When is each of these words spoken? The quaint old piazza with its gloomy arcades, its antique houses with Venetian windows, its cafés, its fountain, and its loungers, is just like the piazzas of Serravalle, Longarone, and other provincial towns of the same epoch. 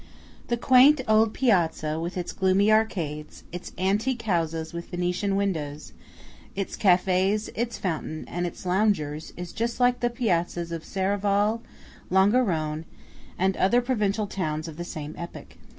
The 0.47 0.57
quaint 0.57 0.99
old 1.07 1.31
piazza 1.31 1.99
with 1.99 2.17
its 2.17 2.31
gloomy 2.33 2.71
arcades, 2.71 3.43
its 3.51 3.71
antique 3.77 4.23
houses 4.23 4.73
with 4.73 4.87
Venetian 4.89 5.35
windows, 5.35 5.93
its 6.55 6.75
cafés, 6.75 7.51
its 7.53 7.77
fountain, 7.77 8.25
and 8.27 8.47
its 8.47 8.65
loungers, 8.65 9.31
is 9.37 9.53
just 9.53 9.79
like 9.79 9.99
the 9.99 10.09
piazzas 10.09 10.71
of 10.71 10.83
Serravalle, 10.83 11.61
Longarone, 12.09 12.85
and 13.37 13.55
other 13.57 13.79
provincial 13.79 14.25
towns 14.25 14.67
of 14.67 14.77
the 14.77 14.83
same 14.83 15.13
epoch. 15.19 15.57